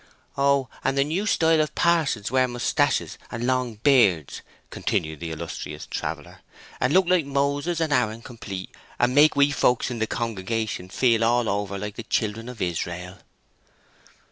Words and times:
"Oh—and 0.35 0.97
the 0.97 1.03
new 1.03 1.27
style 1.27 1.61
of 1.61 1.75
parsons 1.75 2.31
wear 2.31 2.47
moustaches 2.47 3.19
and 3.29 3.45
long 3.45 3.75
beards," 3.75 4.41
continued 4.71 5.19
the 5.19 5.29
illustrious 5.29 5.85
traveller, 5.85 6.39
"and 6.79 6.91
look 6.91 7.05
like 7.05 7.23
Moses 7.23 7.79
and 7.79 7.93
Aaron 7.93 8.23
complete, 8.23 8.71
and 8.97 9.13
make 9.13 9.35
we 9.35 9.51
fokes 9.51 9.91
in 9.91 9.99
the 9.99 10.07
congregation 10.07 10.89
feel 10.89 11.23
all 11.23 11.47
over 11.47 11.77
like 11.77 11.97
the 11.97 12.01
children 12.01 12.49
of 12.49 12.63
Israel." 12.63 13.19